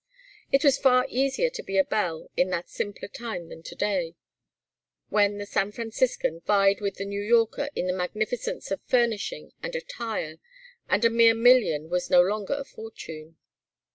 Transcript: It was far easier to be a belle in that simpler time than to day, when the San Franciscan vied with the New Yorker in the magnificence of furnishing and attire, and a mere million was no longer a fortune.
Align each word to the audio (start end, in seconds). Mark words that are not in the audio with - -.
It 0.51 0.63
was 0.63 0.79
far 0.79 1.05
easier 1.09 1.51
to 1.51 1.61
be 1.61 1.77
a 1.77 1.83
belle 1.83 2.31
in 2.35 2.49
that 2.49 2.71
simpler 2.71 3.07
time 3.07 3.49
than 3.49 3.61
to 3.61 3.75
day, 3.75 4.15
when 5.09 5.37
the 5.37 5.45
San 5.45 5.71
Franciscan 5.71 6.39
vied 6.39 6.81
with 6.81 6.95
the 6.95 7.05
New 7.05 7.21
Yorker 7.21 7.69
in 7.75 7.85
the 7.85 7.93
magnificence 7.93 8.71
of 8.71 8.81
furnishing 8.87 9.51
and 9.61 9.75
attire, 9.75 10.39
and 10.89 11.05
a 11.05 11.11
mere 11.11 11.35
million 11.35 11.87
was 11.91 12.09
no 12.09 12.23
longer 12.23 12.55
a 12.55 12.65
fortune. 12.65 13.37